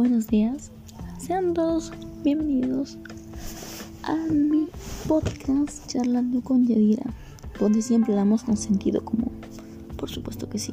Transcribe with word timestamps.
buenos 0.00 0.28
días. 0.28 0.72
Sean 1.18 1.52
todos 1.52 1.92
bienvenidos 2.24 2.96
a 4.02 4.16
mi 4.32 4.66
podcast 5.06 5.86
Charlando 5.88 6.40
con 6.40 6.66
Yadira, 6.66 7.04
donde 7.60 7.82
siempre 7.82 8.14
damos 8.14 8.42
con 8.42 8.56
sentido 8.56 9.04
común. 9.04 9.30
Por 9.98 10.08
supuesto 10.08 10.48
que 10.48 10.58
sí. 10.58 10.72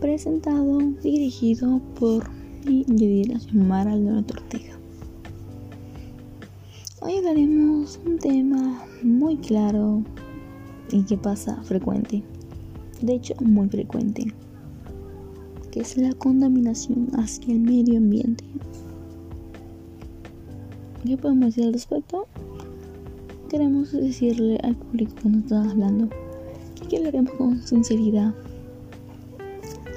Presentado, 0.00 0.80
dirigido 1.04 1.80
por 2.00 2.28
mi 2.64 2.84
Yadira 2.88 3.38
Mara 3.52 3.94
Leonardo 3.94 4.34
Ortega. 4.34 4.76
Hoy 7.00 7.18
hablaremos 7.18 8.00
un 8.04 8.18
tema 8.18 8.84
muy 9.04 9.36
claro 9.36 10.02
y 10.90 11.04
que 11.04 11.16
pasa 11.16 11.62
frecuente. 11.62 12.24
De 13.00 13.14
hecho, 13.14 13.36
muy 13.40 13.68
frecuente 13.68 14.34
que 15.72 15.80
es 15.80 15.96
la 15.96 16.12
contaminación 16.12 17.08
hacia 17.14 17.52
el 17.52 17.60
medio 17.60 17.98
ambiente. 17.98 18.44
¿Qué 21.04 21.16
podemos 21.16 21.46
decir 21.46 21.64
al 21.64 21.72
respecto? 21.72 22.28
Queremos 23.48 23.90
decirle 23.90 24.60
al 24.62 24.76
público 24.76 25.14
que 25.20 25.28
nos 25.28 25.42
está 25.42 25.68
hablando 25.68 26.08
que 26.92 26.98
hablaremos 26.98 27.32
con 27.36 27.62
sinceridad, 27.62 28.34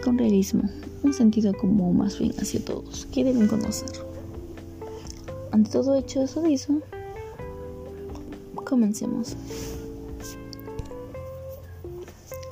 con 0.06 0.18
realismo, 0.18 0.64
un 1.04 1.14
sentido 1.14 1.54
común 1.54 1.98
más 1.98 2.18
bien 2.18 2.32
hacia 2.40 2.64
todos, 2.64 3.05
que 3.08 3.26
deben 3.26 3.48
conocer. 3.48 3.90
Ante 5.52 5.72
todo 5.72 5.96
hecho 5.96 6.24
eso 6.24 6.42
dicho, 6.42 6.82
comencemos. 8.64 9.36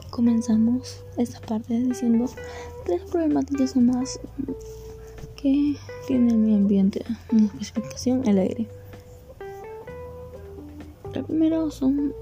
Comenzamos 0.09 0.97
esta 1.17 1.39
parte 1.39 1.79
diciendo 1.79 2.25
tres 2.85 3.01
problemáticas 3.09 3.75
más 3.75 4.19
que 5.35 5.75
tiene 6.07 6.33
medio 6.33 6.55
ambiente, 6.55 7.03
en 7.31 7.49
especificación 7.59 8.27
el 8.27 8.37
aire. 8.37 8.67
La 11.13 11.23
primera 11.23 11.69
son 11.69 12.13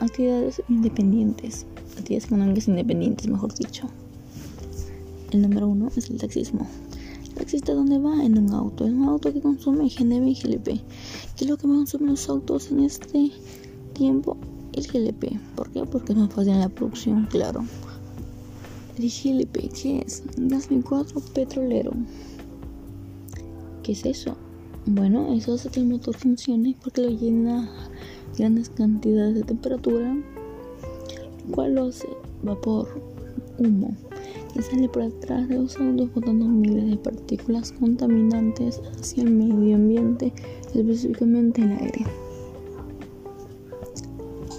actividades 0.00 0.62
independientes, 0.68 1.66
actividades 1.98 2.24
económicas 2.26 2.68
independientes, 2.68 3.28
mejor 3.28 3.54
dicho. 3.54 3.88
El 5.30 5.42
número 5.42 5.68
uno 5.68 5.88
es 5.94 6.10
el 6.10 6.18
taxismo. 6.18 6.66
Taxista 7.34 7.74
donde 7.74 7.98
va 7.98 8.24
en 8.24 8.38
un 8.38 8.52
auto, 8.52 8.86
en 8.86 9.00
un 9.00 9.08
auto 9.08 9.32
que 9.32 9.40
consume 9.40 9.88
GNV 9.88 10.28
y 10.28 10.34
GLP. 10.34 10.66
¿Qué 11.36 11.44
es 11.44 11.48
lo 11.48 11.56
que 11.56 11.66
más 11.66 11.76
consumen 11.78 12.10
los 12.10 12.28
autos 12.28 12.70
en 12.70 12.80
este 12.80 13.32
tiempo? 13.92 14.36
El 14.72 14.86
GLP. 14.86 15.38
¿Por 15.56 15.70
qué? 15.70 15.84
Porque 15.84 16.12
es 16.12 16.18
más 16.18 16.32
fácil 16.32 16.52
en 16.52 16.60
la 16.60 16.68
producción, 16.68 17.26
claro. 17.30 17.64
El 18.96 19.10
GLP, 19.10 19.72
¿qué 19.72 20.04
es? 20.06 20.22
Gas 20.36 20.70
licuado 20.70 21.06
petrolero. 21.34 21.90
¿Qué 23.82 23.90
es 23.90 24.06
eso? 24.06 24.36
Bueno, 24.86 25.34
eso 25.34 25.54
hace 25.54 25.68
que 25.68 25.80
el 25.80 25.86
motor 25.86 26.14
funcione 26.14 26.76
porque 26.80 27.02
lo 27.02 27.10
llena 27.10 27.68
grandes 28.38 28.68
cantidades 28.68 29.34
de 29.34 29.42
temperatura, 29.42 30.14
lo 30.14 31.54
cual 31.54 31.74
lo 31.74 31.86
hace 31.86 32.06
vapor, 32.44 32.86
humo, 33.58 33.96
que 34.52 34.62
sale 34.62 34.88
por 34.88 35.02
atrás 35.02 35.48
de 35.48 35.56
los 35.56 35.76
autos 35.76 36.14
botando 36.14 36.44
miles 36.44 36.88
de 36.88 36.96
partículas 36.96 37.72
contaminantes 37.72 38.80
hacia 39.00 39.24
el 39.24 39.30
medio 39.30 39.74
ambiente, 39.74 40.32
específicamente 40.72 41.62
el 41.62 41.72
aire. 41.72 42.04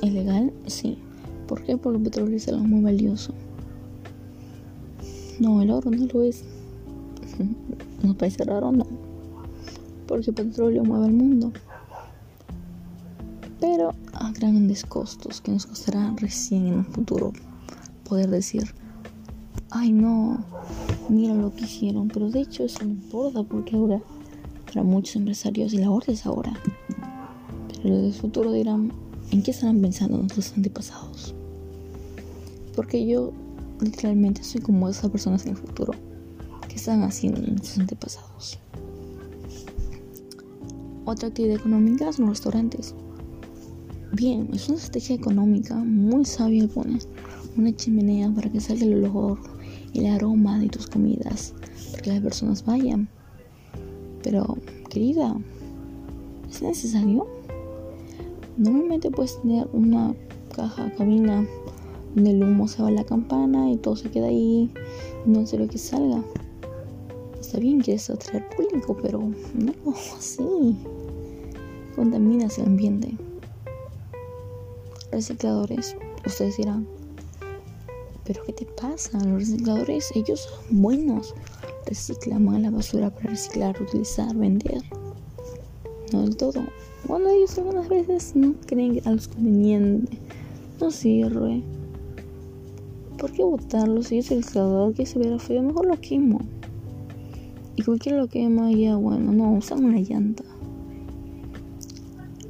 ¿Es 0.02 0.14
legal? 0.14 0.52
Sí. 0.68 0.98
¿Por 1.48 1.64
qué? 1.64 1.78
Porque 1.78 2.00
el 2.00 2.04
petróleo 2.04 2.36
es 2.36 2.48
algo 2.50 2.64
muy 2.64 2.82
valioso. 2.82 3.34
No, 5.40 5.62
el 5.62 5.72
oro 5.72 5.92
no 5.92 6.06
lo 6.06 6.24
es. 6.24 6.44
¿Nos 8.04 8.16
parece 8.16 8.44
raro? 8.44 8.72
No. 8.72 8.86
Porque 10.08 10.30
el 10.30 10.36
petróleo 10.36 10.84
mueve 10.84 11.08
el 11.08 11.14
mundo. 11.14 11.52
Pero 13.60 13.94
a 14.14 14.32
grandes 14.32 14.86
costos 14.86 15.42
que 15.42 15.52
nos 15.52 15.66
costará 15.66 16.14
recién 16.18 16.68
en 16.68 16.74
un 16.76 16.86
futuro 16.86 17.34
poder 18.08 18.30
decir, 18.30 18.64
ay 19.72 19.92
no, 19.92 20.46
mira 21.10 21.34
lo 21.34 21.54
que 21.54 21.66
hicieron. 21.66 22.08
Pero 22.10 22.30
de 22.30 22.42
hecho 22.42 22.64
eso 22.64 22.84
no 22.84 22.92
importa 22.92 23.44
porque 23.44 23.76
ahora 23.76 24.02
para 24.66 24.84
muchos 24.84 25.16
empresarios 25.16 25.74
y 25.74 25.78
la 25.78 25.90
es 26.08 26.26
ahora. 26.26 26.54
Pero 27.82 27.98
en 27.98 28.06
el 28.06 28.14
futuro 28.14 28.52
dirán, 28.52 28.92
¿en 29.32 29.42
qué 29.42 29.52
estarán 29.52 29.82
pensando 29.82 30.18
nuestros 30.18 30.54
antepasados? 30.54 31.34
Porque 32.76 33.08
yo 33.08 33.32
literalmente 33.82 34.44
soy 34.44 34.62
como 34.62 34.90
esas 34.90 35.10
personas 35.10 35.46
en 35.46 35.52
el 35.52 35.58
futuro 35.58 35.94
que 36.68 36.76
están 36.76 37.04
haciendo 37.04 37.42
en 37.42 37.62
sus 37.64 37.80
antepasados. 37.80 38.60
Otra 41.06 41.30
actividad 41.30 41.58
económica 41.58 42.12
son 42.12 42.26
los 42.26 42.38
restaurantes. 42.38 42.96
Bien, 44.14 44.50
es 44.54 44.68
una 44.70 44.78
estrategia 44.78 45.16
económica 45.16 45.76
muy 45.76 46.26
sabia 46.26 46.68
poner 46.68 47.02
una 47.58 47.76
chimenea 47.76 48.30
para 48.32 48.52
que 48.52 48.60
salga 48.60 48.86
el 48.86 49.06
olor 49.06 49.40
y 49.94 50.00
el 50.00 50.14
aroma 50.14 50.60
de 50.60 50.70
tus 50.70 50.88
comidas, 50.88 51.54
para 51.92 52.02
que 52.02 52.10
las 52.12 52.22
personas 52.22 52.66
vayan. 52.66 53.08
Pero, 54.24 54.58
querida, 54.90 55.38
¿es 56.50 56.62
necesario? 56.62 57.28
Normalmente 58.58 59.12
puedes 59.12 59.40
tener 59.42 59.68
una 59.74 60.14
caja, 60.56 60.92
cabina 60.96 61.46
del 62.16 62.44
humo 62.44 62.68
se 62.68 62.82
va 62.82 62.92
la 62.92 63.04
campana 63.04 63.70
y 63.70 63.78
todo 63.78 63.96
se 63.96 64.10
queda 64.10 64.28
ahí, 64.28 64.72
no 65.26 65.46
sé 65.46 65.58
lo 65.58 65.68
que 65.68 65.78
salga. 65.78 66.24
Está 67.40 67.60
bien, 67.60 67.82
quieres 67.82 68.10
atraer 68.10 68.48
público, 68.50 68.98
pero 69.02 69.20
no 69.20 69.74
así. 70.18 70.78
Contaminas 71.96 72.58
el 72.58 72.66
ambiente. 72.66 73.16
Recicladores, 75.12 75.96
ustedes 76.26 76.58
dirán, 76.58 76.88
pero 78.26 78.44
¿qué 78.44 78.54
te 78.54 78.66
pasa? 78.66 79.24
Los 79.24 79.50
recicladores, 79.50 80.12
ellos 80.16 80.42
son 80.42 80.82
buenos. 80.82 81.36
Reciclan 81.86 82.64
la 82.64 82.72
basura 82.72 83.12
para 83.12 83.30
reciclar, 83.30 83.80
utilizar, 83.80 84.36
vender. 84.36 84.82
No 86.12 86.24
del 86.24 86.36
todo. 86.36 86.66
Bueno, 87.08 87.30
ellos 87.30 87.58
algunas 87.58 87.88
veces 87.88 88.36
no 88.36 88.56
creen 88.66 89.02
a 89.06 89.12
los 89.12 89.28
conveniente. 89.28 90.18
No 90.82 90.90
sirve. 90.90 91.62
¿Por 93.18 93.32
qué 93.32 93.44
botarlo 93.44 94.04
si 94.04 94.18
es 94.18 94.32
el 94.32 94.46
creador 94.46 94.94
que 94.94 95.06
se 95.06 95.20
verá 95.20 95.40
feo? 95.40 95.62
Mejor 95.62 95.86
lo 95.86 96.00
quemo. 96.00 96.42
Y 97.78 97.84
cualquiera 97.84 98.18
lo 98.18 98.28
quema, 98.28 98.72
ya 98.72 98.96
bueno, 98.98 99.32
no, 99.32 99.54
usan 99.54 99.84
una 99.84 100.00
llanta. 100.00 100.44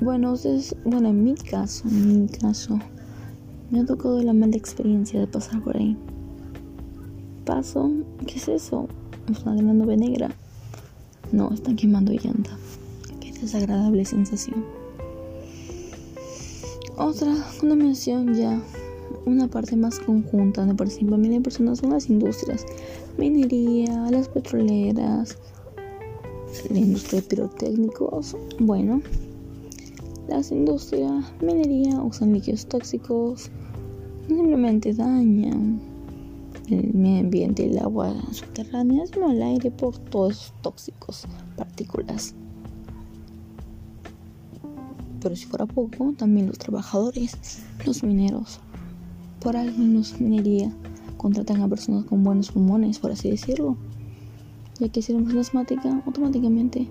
Bueno, 0.02 0.34
ustedes, 0.34 0.76
bueno, 0.84 1.10
en 1.10 1.24
mi 1.24 1.36
caso, 1.36 1.88
en 1.88 2.24
mi 2.24 2.28
caso, 2.28 2.80
me 3.72 3.80
ha 3.80 3.86
tocado 3.86 4.22
la 4.22 4.34
mala 4.34 4.56
experiencia 4.56 5.20
de 5.20 5.28
pasar 5.28 5.64
por 5.64 5.78
ahí. 5.78 5.96
Paso, 7.46 7.92
¿qué 8.28 8.36
es 8.36 8.48
eso? 8.48 8.88
¿Está 9.32 9.56
quemando 9.56 9.86
negra? 9.86 10.32
No, 11.32 11.52
están 11.54 11.76
quemando 11.76 12.12
llanta. 12.12 12.58
Qué 13.20 13.32
desagradable 13.32 14.04
sensación. 14.06 14.66
Otra 16.98 17.36
contaminación 17.60 18.34
ya 18.36 18.62
una 19.26 19.48
parte 19.48 19.76
más 19.76 20.00
conjunta 20.00 20.62
donde 20.62 20.76
participan 20.76 21.22
miles 21.22 21.38
de 21.38 21.44
personas 21.44 21.80
son 21.80 21.92
las 21.92 22.10
industrias, 22.10 22.66
minería, 23.18 24.10
las 24.12 24.30
petroleras, 24.30 25.38
la 26.70 26.80
industria 26.80 27.22
de 27.22 27.28
pirotécnicos. 27.28 28.36
Bueno, 28.60 29.02
las 30.28 30.52
industrias, 30.52 31.34
minería 31.42 32.02
usan 32.02 32.34
líquidos 32.34 32.66
tóxicos, 32.66 33.50
simplemente 34.28 34.94
dañan 34.94 35.80
el 36.70 36.94
medio 36.94 37.20
ambiente, 37.20 37.66
el 37.66 37.78
agua 37.78 38.14
subterránea, 38.32 39.06
sino 39.06 39.32
el 39.32 39.42
aire 39.42 39.72
por 39.72 39.98
todos 39.98 40.54
tóxicos, 40.62 41.26
partículas. 41.56 42.34
Pero 45.22 45.36
si 45.36 45.46
fuera 45.46 45.66
poco, 45.66 46.14
también 46.18 46.48
los 46.48 46.58
trabajadores, 46.58 47.62
los 47.86 48.04
mineros, 48.04 48.60
por 49.46 49.56
algo 49.56 49.80
en 49.80 50.04
minería 50.22 50.74
contratan 51.18 51.62
a 51.62 51.68
personas 51.68 52.06
con 52.06 52.24
buenos 52.24 52.50
pulmones, 52.50 52.98
por 52.98 53.12
así 53.12 53.30
decirlo. 53.30 53.78
Ya 54.80 54.90
que 54.90 55.04
si 55.04 55.14
eres 55.14 55.36
asmática, 55.36 56.02
automáticamente 56.04 56.88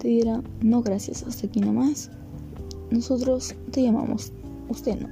te 0.00 0.08
dirá, 0.08 0.42
no 0.60 0.82
gracias, 0.82 1.22
hasta 1.22 1.46
aquí 1.46 1.60
nomás. 1.60 2.10
Nosotros 2.90 3.54
te 3.70 3.84
llamamos, 3.84 4.32
usted 4.68 5.00
no. 5.00 5.08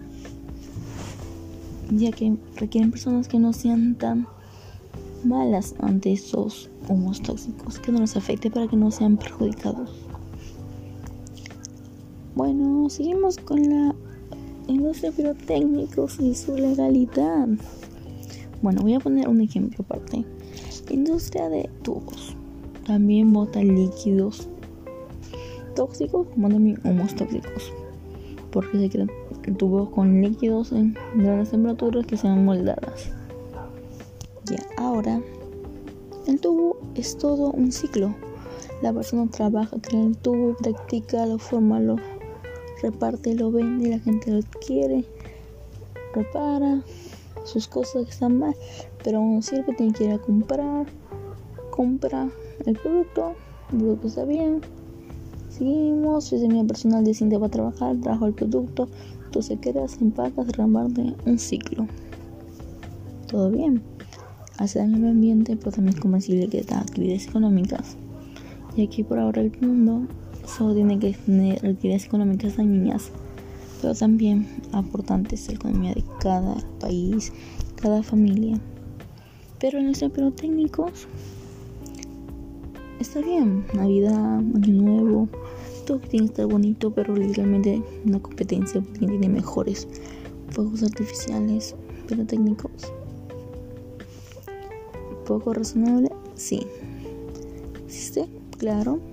Ya 1.96 2.10
que 2.10 2.36
requieren 2.56 2.90
personas 2.90 3.28
que 3.28 3.38
no 3.38 3.52
sean 3.52 3.94
tan 3.94 4.26
malas 5.22 5.76
ante 5.78 6.10
esos 6.10 6.70
humos 6.88 7.22
tóxicos, 7.22 7.78
que 7.78 7.92
no 7.92 8.00
les 8.00 8.16
afecte 8.16 8.50
para 8.50 8.66
que 8.66 8.76
no 8.76 8.90
sean 8.90 9.16
perjudicados. 9.16 9.92
Bueno, 12.34 12.90
seguimos 12.90 13.36
con 13.36 13.62
la 13.70 13.94
industria 14.70 15.12
pirotécnicos 15.12 16.20
y 16.20 16.34
su 16.34 16.56
legalidad. 16.56 17.48
Bueno, 18.62 18.82
voy 18.82 18.94
a 18.94 19.00
poner 19.00 19.28
un 19.28 19.40
ejemplo 19.40 19.84
aparte. 19.84 20.24
Industria 20.90 21.48
de 21.48 21.68
tubos. 21.82 22.36
también 22.86 23.32
bota 23.32 23.62
líquidos 23.62 24.48
tóxicos 25.76 26.26
como 26.34 26.48
también 26.48 26.80
humos 26.82 27.14
tóxicos 27.14 27.72
porque 28.50 28.78
se 28.78 28.90
crean 28.90 29.10
tubos 29.56 29.88
con 29.90 30.20
líquidos 30.20 30.72
en 30.72 30.96
grandes 31.14 31.50
temperaturas 31.50 32.06
que 32.06 32.16
sean 32.16 32.44
moldadas. 32.44 33.10
Ya 34.44 34.58
ahora, 34.76 35.20
el 36.26 36.40
tubo 36.40 36.78
es 36.94 37.16
todo 37.16 37.50
un 37.50 37.72
ciclo. 37.72 38.14
La 38.82 38.92
persona 38.92 39.28
trabaja, 39.30 39.76
crea 39.80 40.04
el 40.04 40.16
tubo, 40.16 40.56
practica, 40.56 41.26
lo 41.26 41.38
forma, 41.38 41.80
lo 41.80 41.96
reparte, 42.82 43.34
lo 43.34 43.50
vende, 43.50 43.90
la 43.90 43.98
gente 43.98 44.30
lo 44.30 44.38
adquiere, 44.38 45.04
repara 46.14 46.82
sus 47.44 47.68
cosas 47.68 48.04
que 48.04 48.10
están 48.10 48.38
mal, 48.38 48.54
pero 49.02 49.18
aún 49.18 49.42
sirve, 49.42 49.74
tiene 49.74 49.92
que 49.92 50.04
ir 50.04 50.12
a 50.12 50.18
comprar, 50.18 50.86
compra 51.70 52.28
el 52.66 52.76
producto, 52.76 53.34
el 53.72 53.78
producto 53.78 54.08
está 54.08 54.24
bien, 54.24 54.60
seguimos, 55.48 56.24
si 56.24 56.36
mi 56.48 56.64
personal 56.64 57.04
decide 57.04 57.38
va 57.38 57.46
a 57.46 57.50
trabajar, 57.50 57.96
trabajo 58.00 58.26
el 58.26 58.34
producto, 58.34 58.88
tú 59.30 59.42
se 59.42 59.56
quedas, 59.56 60.00
empacas, 60.00 60.48
reparte 60.56 61.14
un 61.26 61.38
ciclo. 61.38 61.86
Todo 63.28 63.50
bien. 63.50 63.82
Hace 64.58 64.80
daño 64.80 64.96
al 64.96 65.12
ambiente, 65.12 65.56
pero 65.56 65.70
también 65.70 65.94
es 65.94 66.00
comprensible 66.00 66.48
que 66.48 66.62
da 66.62 66.80
actividades 66.80 67.28
económicas. 67.28 67.96
Y 68.76 68.84
aquí 68.84 69.02
por 69.02 69.18
ahora 69.18 69.40
el 69.40 69.52
mundo 69.60 70.06
solo 70.56 70.74
tiene 70.74 70.98
que 70.98 71.12
tener 71.12 71.56
actividades 71.66 72.06
económicas 72.06 72.56
dañinas, 72.56 73.10
pero 73.80 73.94
también 73.94 74.46
aportantes 74.72 75.48
a 75.48 75.52
la 75.52 75.56
economía 75.56 75.94
de 75.94 76.04
cada 76.20 76.56
país, 76.80 77.32
cada 77.76 78.02
familia. 78.02 78.58
Pero 79.58 79.78
en 79.78 79.88
los 79.88 80.00
técnicos 80.36 81.06
está 82.98 83.20
bien, 83.20 83.64
Navidad, 83.74 84.38
Año 84.38 84.82
Nuevo, 84.82 85.28
todo 85.86 85.98
tiene 85.98 86.26
que 86.26 86.32
estar 86.32 86.46
bonito, 86.46 86.92
pero 86.92 87.14
literalmente 87.14 87.82
una 88.04 88.20
competencia 88.20 88.82
tiene 88.98 89.28
mejores 89.28 89.88
fuegos 90.50 90.82
artificiales, 90.82 91.74
pero 92.08 92.26
técnicos. 92.26 92.92
Poco 95.26 95.54
razonable, 95.54 96.10
sí. 96.34 96.66
¿Existe? 97.86 98.28
Claro. 98.58 99.09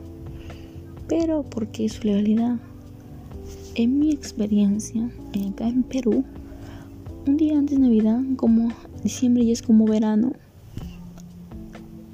Pero 1.08 1.44
porque 1.44 1.88
su 1.90 2.04
legalidad. 2.04 2.58
En 3.76 4.00
mi 4.00 4.12
experiencia, 4.12 5.10
acá 5.52 5.68
en 5.68 5.84
Perú, 5.84 6.24
un 7.28 7.38
día 7.38 7.58
antes 7.58 7.78
de 7.78 7.84
Navidad, 7.84 8.20
como 8.36 8.70
diciembre 9.04 9.44
y 9.44 9.52
es 9.52 9.62
como 9.62 9.86
verano, 9.86 10.34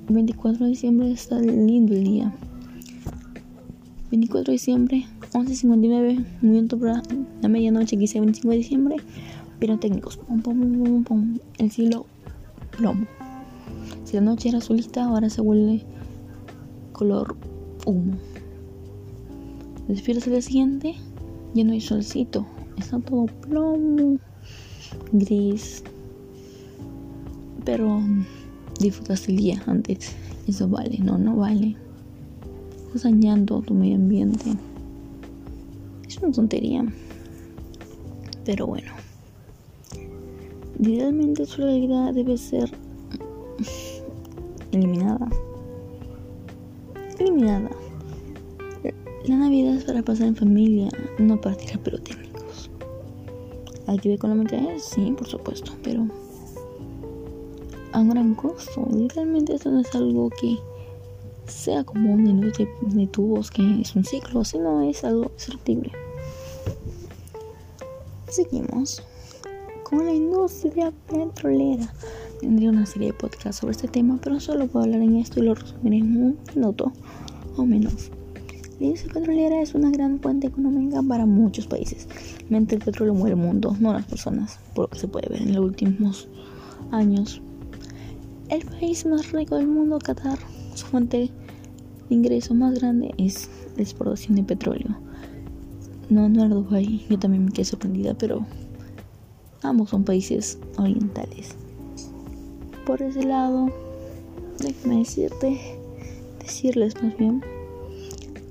24 0.10 0.66
de 0.66 0.70
diciembre 0.72 1.12
está 1.12 1.40
lindo 1.40 1.94
el 1.94 2.04
día. 2.04 2.34
24 4.12 4.52
de 4.52 4.52
diciembre, 4.52 5.06
11.59, 5.32 6.26
movimiento 6.42 6.78
para 6.78 7.02
la 7.42 7.48
medianoche, 7.48 7.98
quise 7.98 8.20
25 8.20 8.50
de 8.50 8.58
diciembre, 8.58 8.98
técnicos 9.80 10.18
pum, 10.18 10.42
pum, 10.42 10.84
pum, 10.84 11.04
pum, 11.04 11.38
el 11.58 11.72
cielo 11.72 12.06
plomo. 12.78 13.08
Si 14.04 14.16
la 14.16 14.22
noche 14.22 14.50
era 14.50 14.58
azulita, 14.58 15.06
ahora 15.06 15.30
se 15.30 15.42
vuelve 15.42 15.84
color 16.92 17.36
humo. 17.86 18.18
Despiertas 19.88 20.28
el 20.28 20.34
día 20.34 20.42
siguiente, 20.42 20.96
ya 21.54 21.64
no 21.64 21.74
hay 21.74 21.82
solcito, 21.82 22.46
está 22.78 23.00
todo 23.00 23.26
plomo, 23.26 24.18
gris, 25.12 25.84
pero 27.66 28.02
disfrutaste 28.80 29.32
el 29.32 29.38
día 29.38 29.64
antes. 29.68 30.16
Eso 30.48 30.68
vale, 30.68 30.98
no, 31.00 31.18
no 31.18 31.36
vale. 31.36 31.76
Estás 32.88 33.04
dañando 33.04 33.62
tu 33.62 33.74
medio 33.74 33.96
ambiente. 33.96 34.54
Es 36.08 36.18
una 36.18 36.32
tontería. 36.32 36.86
Pero 38.46 38.68
bueno. 38.68 38.92
Idealmente 40.80 41.46
su 41.46 41.62
legalidad 41.62 42.14
debe 42.14 42.38
ser 42.38 42.70
eliminada. 44.72 45.30
Eliminada. 47.20 47.70
La 49.26 49.38
Navidad 49.38 49.76
es 49.76 49.86
para 49.86 50.04
pasar 50.04 50.28
en 50.28 50.36
familia, 50.36 50.90
no 51.18 51.40
para 51.40 51.56
tirar 51.56 51.80
pirotécnicos. 51.80 52.70
¿Actividad 53.88 54.16
económica 54.16 54.58
es? 54.58 54.84
Sí, 54.84 55.14
por 55.18 55.28
supuesto, 55.28 55.72
pero 55.82 56.06
a 57.94 58.00
un 58.02 58.10
gran 58.10 58.36
costo. 58.36 58.86
Literalmente 58.94 59.56
esto 59.56 59.72
no 59.72 59.80
es 59.80 59.96
algo 59.96 60.30
que 60.30 60.58
sea 61.48 61.86
como 61.86 62.14
un 62.14 62.28
industria 62.28 62.68
de 62.82 63.08
tubos 63.08 63.50
que 63.50 63.82
es 63.82 63.96
un 63.96 64.04
ciclo, 64.04 64.44
sino 64.44 64.82
es 64.82 65.06
algo 65.06 65.32
destructible. 65.36 65.92
Seguimos 68.28 69.04
con 69.84 70.06
la 70.06 70.12
industria 70.12 70.92
petrolera. 71.10 71.94
Tendría 72.42 72.72
una 72.72 72.86
serie 72.86 73.14
de 73.14 73.14
podcasts 73.14 73.62
sobre 73.62 73.72
este 73.72 73.88
tema, 73.88 74.20
pero 74.22 74.42
solo 74.42 74.68
puedo 74.68 74.84
hablar 74.84 75.02
en 75.02 75.16
esto 75.16 75.40
y 75.40 75.44
lo 75.44 75.56
resumiré 75.56 75.98
en 75.98 76.18
un 76.18 76.40
minuto 76.54 76.92
o 77.56 77.66
menos. 77.66 78.12
La 78.84 78.88
industria 78.88 79.14
petrolera 79.14 79.62
es 79.62 79.74
una 79.76 79.92
gran 79.92 80.20
fuente 80.20 80.48
económica 80.48 81.02
para 81.02 81.26
muchos 81.26 81.68
países. 81.68 82.06
Mente 82.50 82.76
el 82.76 82.82
petróleo 82.82 83.14
mueve 83.14 83.30
el 83.30 83.38
mundo, 83.38 83.74
no 83.80 83.94
las 83.94 84.06
personas, 84.06 84.60
por 84.76 84.84
lo 84.84 84.90
que 84.90 85.00
se 85.00 85.08
puede 85.08 85.30
ver 85.30 85.42
en 85.42 85.56
los 85.56 85.64
últimos 85.64 86.28
años. 86.92 87.42
El 88.50 88.66
país 88.66 89.06
más 89.06 89.32
rico 89.32 89.56
del 89.56 89.68
mundo, 89.68 90.00
Qatar, 90.00 90.38
su 90.76 90.86
fuente 90.86 91.18
de 92.10 92.14
ingreso 92.14 92.56
más 92.56 92.78
grande 92.78 93.14
es 93.18 93.50
la 93.78 93.84
exportación 93.84 94.36
de 94.36 94.44
petróleo. 94.44 94.98
No, 96.10 96.28
no 96.28 96.44
era 96.44 96.54
Dubái, 96.54 97.06
yo 97.10 97.18
también 97.18 97.46
me 97.46 97.52
quedé 97.54 97.64
sorprendida, 97.64 98.16
pero 98.16 98.46
ambos 99.62 99.92
son 99.92 100.04
países 100.04 100.60
orientales. 100.78 101.56
Por 102.86 103.02
ese 103.02 103.24
lado, 103.24 103.70
déjame 104.60 104.98
decirte, 104.98 105.80
decirles 106.42 107.02
más 107.02 107.18
bien, 107.18 107.42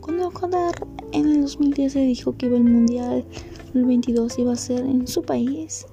cuando 0.02 0.30
Qatar 0.30 0.74
en 1.12 1.28
el 1.28 1.42
2010 1.42 1.92
se 1.92 2.00
dijo 2.00 2.36
que 2.36 2.46
el 2.46 2.64
mundial, 2.64 3.24
el 3.72 3.84
22 3.84 4.36
iba 4.40 4.52
a 4.52 4.56
ser 4.56 4.84
en 4.84 5.06
su 5.06 5.22
país, 5.22 5.86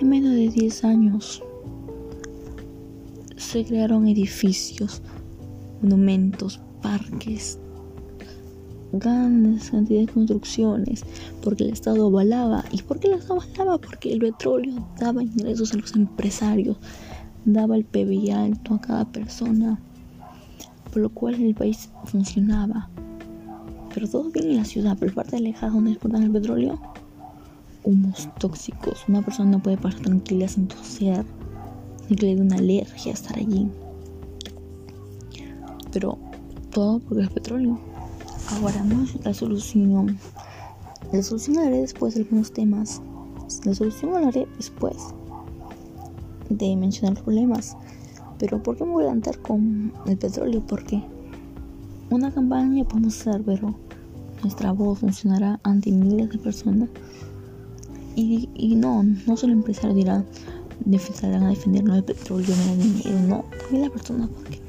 en 0.00 0.08
menos 0.08 0.32
de 0.32 0.48
10 0.48 0.84
años 0.84 1.42
se 3.36 3.64
crearon 3.64 4.08
edificios, 4.08 5.00
monumentos, 5.80 6.60
parques, 6.82 7.60
grandes 8.92 9.70
cantidades 9.70 10.08
de 10.08 10.12
construcciones, 10.12 11.04
porque 11.42 11.64
el 11.64 11.70
Estado 11.70 12.08
avalaba. 12.08 12.64
¿Y 12.72 12.82
por 12.82 12.98
qué 12.98 13.06
el 13.06 13.14
Estado 13.14 13.40
avalaba? 13.40 13.78
Porque 13.78 14.12
el 14.12 14.18
petróleo 14.18 14.84
daba 14.98 15.22
ingresos 15.22 15.72
a 15.72 15.76
los 15.76 15.94
empresarios, 15.94 16.76
daba 17.44 17.76
el 17.76 17.84
PBI 17.84 18.32
alto 18.32 18.74
a 18.74 18.80
cada 18.80 19.04
persona, 19.04 19.78
por 20.92 21.02
lo 21.02 21.10
cual 21.10 21.34
el 21.36 21.54
país 21.54 21.88
funcionaba. 22.04 22.90
Pero 23.94 24.08
todo 24.08 24.30
bien 24.30 24.50
en 24.50 24.56
la 24.56 24.64
ciudad, 24.64 24.96
pero 24.98 25.14
parte 25.14 25.36
alejada 25.36 25.72
donde 25.72 25.92
exportan 25.92 26.22
el 26.22 26.30
petróleo, 26.30 26.78
humos 27.84 28.28
tóxicos. 28.38 29.04
Una 29.08 29.22
persona 29.22 29.50
no 29.50 29.62
puede 29.62 29.76
pasar 29.76 30.00
tranquila 30.00 30.46
sin 30.48 30.68
toser 30.68 31.24
y 32.08 32.16
que 32.16 32.36
una 32.36 32.56
alergia 32.56 33.12
estar 33.12 33.38
allí. 33.38 33.68
Pero 35.92 36.18
todo 36.70 36.98
porque 37.00 37.24
es 37.24 37.30
petróleo. 37.30 37.78
Ahora 38.50 38.82
no 38.84 39.04
es 39.04 39.24
la 39.24 39.34
solución. 39.34 40.18
La 41.12 41.22
solución 41.22 41.56
la 41.56 41.62
haré 41.62 41.80
después 41.80 42.14
de 42.14 42.22
algunos 42.22 42.52
temas. 42.52 43.00
La 43.64 43.74
solución 43.74 44.12
la 44.12 44.28
haré 44.28 44.46
después 44.56 44.96
de 46.50 46.76
mencionar 46.76 47.22
problemas. 47.22 47.76
Pero 48.38 48.62
¿por 48.62 48.76
qué 48.76 48.84
me 48.84 48.92
voy 48.92 49.04
a 49.04 49.06
adelantar 49.06 49.38
con 49.40 49.92
el 50.06 50.16
petróleo? 50.16 50.62
Porque 50.66 51.02
una 52.10 52.32
campaña 52.32 52.84
podemos 52.84 53.20
hacer, 53.20 53.42
pero 53.44 53.74
nuestra 54.42 54.72
voz 54.72 55.00
funcionará 55.00 55.60
ante 55.62 55.90
miles 55.92 56.30
de 56.30 56.38
personas. 56.38 56.88
Y, 58.16 58.48
y 58.54 58.74
no, 58.74 59.02
no 59.02 59.36
solo 59.36 59.52
el 59.52 59.58
empresario 59.60 59.94
dirá, 59.94 60.24
salgan 61.14 61.44
a 61.44 61.50
defendernos 61.50 61.96
del 61.96 62.04
petróleo, 62.04 62.48
no 62.48 62.76
dinero, 62.76 63.20
no, 63.28 63.44
también 63.60 63.82
las 63.82 63.90
personas, 63.90 64.28
porque 64.30 64.60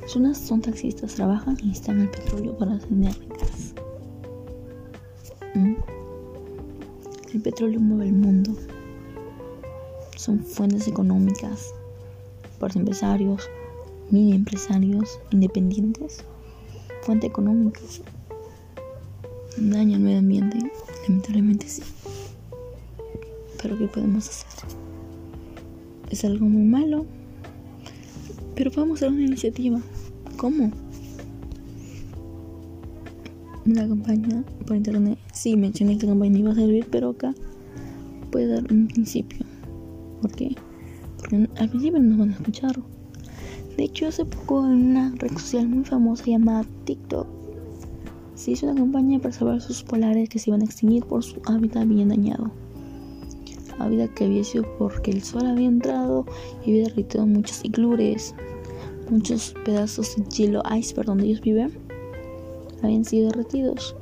personas 0.00 0.38
son 0.38 0.60
taxistas, 0.60 1.14
trabajan 1.14 1.56
y 1.62 1.70
están 1.72 2.00
el 2.00 2.10
petróleo 2.10 2.56
para 2.56 2.78
tener 2.78 3.12
ricas. 3.18 3.74
¿Mm? 5.54 5.74
El 7.32 7.40
petróleo 7.40 7.80
mueve 7.80 8.06
el 8.06 8.12
mundo. 8.12 8.52
Son 10.16 10.38
fuentes 10.38 10.86
económicas 10.86 11.74
para 12.58 12.78
empresarios, 12.78 13.48
mini 14.10 14.34
empresarios, 14.34 15.18
independientes, 15.30 16.24
fuentes 17.04 17.30
económicas. 17.30 18.02
Daña 19.56 19.96
al 19.96 20.02
medio 20.02 20.18
ambiente, 20.18 20.58
lamentablemente 21.06 21.68
sí. 21.68 21.82
Pero 23.62 23.78
¿qué 23.78 23.86
podemos 23.86 24.28
hacer? 24.28 24.68
es 26.10 26.24
algo 26.24 26.46
muy 26.46 26.62
malo. 26.62 27.06
Pero 28.54 28.70
vamos 28.74 29.02
a 29.02 29.08
una 29.08 29.22
iniciativa. 29.22 29.80
¿Cómo? 30.36 30.70
una 33.66 33.88
campaña 33.88 34.44
por 34.66 34.76
internet. 34.76 35.18
Sí, 35.32 35.56
mencioné 35.56 35.96
que 35.96 36.06
la 36.06 36.12
campaña 36.12 36.38
iba 36.38 36.52
a 36.52 36.54
servir, 36.54 36.86
pero 36.90 37.10
acá 37.10 37.34
puede 38.30 38.48
dar 38.48 38.70
un 38.70 38.88
principio. 38.88 39.38
¿Por 40.20 40.32
qué? 40.32 40.54
Porque 41.18 41.48
al 41.56 41.68
principio 41.70 41.98
no 41.98 42.10
nos 42.10 42.18
van 42.18 42.30
a 42.30 42.34
escuchar. 42.34 42.76
De 43.76 43.84
hecho, 43.84 44.06
hace 44.06 44.24
poco 44.24 44.64
en 44.64 44.90
una 44.90 45.14
red 45.16 45.32
social 45.32 45.68
muy 45.68 45.84
famosa 45.84 46.24
llamada 46.26 46.64
TikTok 46.84 47.26
se 48.34 48.50
hizo 48.50 48.66
una 48.66 48.80
campaña 48.80 49.18
para 49.18 49.32
salvar 49.32 49.60
sus 49.60 49.82
polares 49.82 50.28
que 50.28 50.38
se 50.38 50.50
iban 50.50 50.62
a 50.62 50.64
extinguir 50.64 51.04
por 51.04 51.22
su 51.22 51.40
hábitat 51.46 51.86
bien 51.86 52.08
dañado. 52.08 52.50
Hábitat 53.78 54.10
que 54.14 54.24
había 54.24 54.44
sido 54.44 54.64
porque 54.78 55.10
el 55.10 55.22
sol 55.22 55.46
había 55.46 55.68
entrado 55.68 56.26
y 56.64 56.70
había 56.70 56.84
derritido 56.84 57.26
muchos 57.26 57.64
iglures, 57.64 58.34
muchos 59.10 59.54
pedazos 59.64 60.16
de 60.16 60.24
hielo 60.24 60.62
iceberg 60.76 61.06
donde 61.06 61.26
ellos 61.26 61.40
viven 61.40 61.72
habían 62.82 63.04
sido 63.04 63.28
derretidos. 63.28 63.96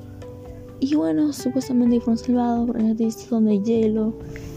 Y 0.80 0.94
bueno, 0.96 1.32
supuestamente 1.32 2.00
fueron 2.00 2.18
salvados 2.18 2.66
por 2.66 2.80
el 2.80 2.96
donde 3.30 3.52
hay 3.52 3.62
hielo. 3.62 4.14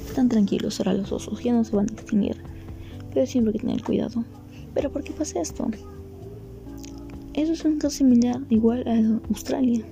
Están 0.08 0.30
tranquilos, 0.30 0.80
ahora 0.80 0.94
los 0.94 1.12
osos 1.12 1.44
ya 1.44 1.54
no 1.54 1.64
se 1.64 1.76
van 1.76 1.88
a 1.90 1.94
extinguir. 1.94 2.38
Pero 3.14 3.26
siempre 3.28 3.52
hay 3.52 3.60
que 3.60 3.66
tener 3.66 3.84
cuidado. 3.84 4.24
¿Pero 4.76 4.92
por 4.92 5.04
qué 5.04 5.14
pasa 5.14 5.42
esto? 5.42 5.68
Eso 7.34 7.54
es 7.54 7.66
un 7.66 7.80
caso 7.80 7.98
similar, 7.98 8.40
igual 8.50 8.88
a 8.88 9.28
Australia. 9.30 9.84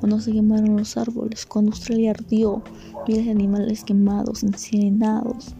Cuando 0.00 0.20
se 0.20 0.32
quemaron 0.32 0.76
los 0.76 0.96
árboles, 0.98 1.46
cuando 1.46 1.70
Australia 1.70 2.10
ardió, 2.10 2.62
miles 3.06 3.24
de 3.24 3.30
animales 3.30 3.84
quemados, 3.84 4.42
incinerados. 4.42 5.54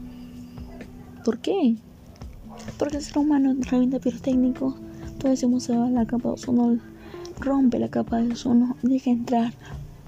¿Por 1.25 1.39
qué? 1.39 1.77
Porque 2.79 2.99
el 2.99 3.03
ser 3.03 3.19
humano 3.19 3.57
revienta 3.71 3.99
pirotécnico, 3.99 4.77
todo 5.19 5.33
eso 5.33 5.61
se 5.61 5.77
va 5.77 5.87
a 5.87 5.91
la 5.91 6.07
capa 6.07 6.29
de 6.29 6.35
ozono 6.35 6.79
rompe 7.41 7.79
la 7.79 7.89
capa 7.89 8.19
de 8.19 8.33
ozono, 8.33 8.77
deja 8.83 9.11
entrar 9.11 9.53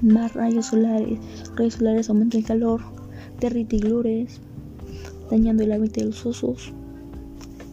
más 0.03 0.35
rayos 0.35 0.67
solares. 0.67 1.19
Rayos 1.57 1.75
solares 1.75 2.09
aumentan 2.09 2.41
el 2.41 2.47
calor, 2.47 2.81
derrite 3.41 3.79
glures, 3.79 4.41
dañando 5.31 5.63
el 5.63 5.73
hábitat 5.73 5.99
de 5.99 6.05
los 6.07 6.27
osos, 6.27 6.73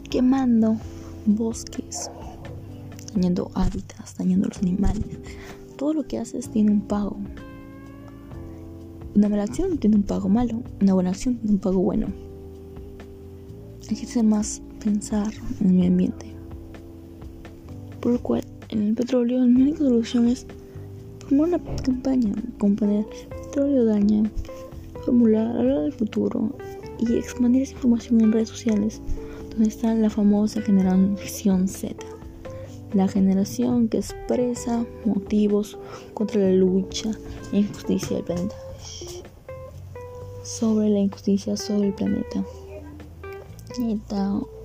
quemando 0.09 0.77
bosques, 1.25 2.09
dañando 3.13 3.51
hábitats, 3.53 4.17
dañando 4.17 4.47
los 4.47 4.57
animales. 4.59 5.05
Todo 5.77 5.93
lo 5.93 6.07
que 6.07 6.17
haces 6.17 6.49
tiene 6.49 6.71
un 6.71 6.81
pago. 6.81 7.17
Una 9.15 9.29
mala 9.29 9.43
acción 9.43 9.77
tiene 9.77 9.95
un 9.95 10.03
pago 10.03 10.29
malo, 10.29 10.61
una 10.81 10.93
buena 10.93 11.09
acción 11.09 11.37
tiene 11.37 11.53
un 11.53 11.59
pago 11.59 11.79
bueno. 11.79 12.07
Hay 13.89 13.95
que 13.95 14.05
hacer 14.05 14.23
más 14.23 14.61
pensar 14.83 15.33
en 15.59 15.67
el 15.67 15.73
medio 15.73 15.89
ambiente. 15.89 16.25
Por 18.01 18.13
lo 18.13 18.19
cual 18.21 18.43
en 18.69 18.83
el 18.83 18.95
petróleo, 18.95 19.39
la 19.39 19.45
única 19.45 19.79
solución 19.79 20.27
es 20.27 20.45
formar 21.19 21.47
una 21.47 21.63
campaña, 21.83 22.33
componer 22.59 23.05
petróleo 23.29 23.85
daña, 23.85 24.29
formular, 25.05 25.57
hablar 25.57 25.81
del 25.83 25.93
futuro 25.93 26.53
y 26.99 27.15
expandir 27.15 27.63
esa 27.63 27.73
información 27.73 28.21
en 28.21 28.31
redes 28.31 28.49
sociales, 28.49 29.01
está 29.63 29.93
la 29.93 30.09
famosa 30.09 30.61
generación 30.61 31.67
Z, 31.67 31.95
la 32.93 33.07
generación 33.07 33.87
que 33.87 33.97
expresa 33.97 34.85
motivos 35.05 35.77
contra 36.13 36.41
la 36.41 36.51
lucha 36.51 37.11
e 37.51 37.59
injusticia 37.59 38.17
del 38.17 38.25
planeta, 38.25 38.55
sobre 40.43 40.89
la 40.89 40.99
injusticia 40.99 41.57
sobre 41.57 41.87
el 41.87 41.93
planeta, 41.93 42.43